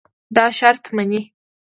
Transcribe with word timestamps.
دا 0.35 0.45
شرط 0.57 0.83
منې. 0.95 1.21